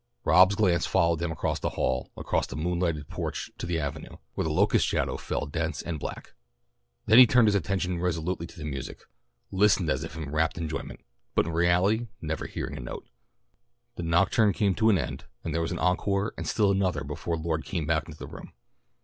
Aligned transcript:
Rob's 0.25 0.55
glance 0.55 0.87
followed 0.87 1.19
them 1.19 1.31
across 1.31 1.59
the 1.59 1.69
hall, 1.77 2.11
across 2.17 2.47
the 2.47 2.55
moonlighted 2.55 3.07
porch 3.07 3.51
to 3.59 3.67
the 3.67 3.79
avenue, 3.79 4.17
where 4.33 4.43
the 4.43 4.49
locust 4.51 4.83
shadows 4.87 5.21
fell 5.21 5.45
dense 5.45 5.79
and 5.83 5.99
black. 5.99 6.33
Then 7.05 7.19
he 7.19 7.27
turned 7.27 7.47
his 7.47 7.53
attention 7.53 7.99
resolutely 7.99 8.47
to 8.47 8.57
the 8.57 8.65
music, 8.65 9.03
listening 9.51 9.91
as 9.91 10.03
if 10.03 10.17
in 10.17 10.31
rapt 10.31 10.57
enjoyment, 10.57 11.01
but 11.35 11.45
in 11.45 11.51
reality 11.53 12.07
never 12.19 12.47
hearing 12.47 12.77
a 12.77 12.81
note. 12.81 13.09
The 13.95 14.01
nocturne 14.01 14.53
came 14.53 14.73
to 14.73 14.89
an 14.89 14.97
end, 14.97 15.25
and 15.43 15.53
there 15.53 15.61
was 15.61 15.71
an 15.71 15.77
encore 15.77 16.33
and 16.35 16.47
still 16.47 16.71
another 16.71 17.03
before 17.03 17.37
Lloyd 17.37 17.63
came 17.63 17.85
back 17.85 18.05
into 18.07 18.17
the 18.17 18.25
room. 18.25 18.53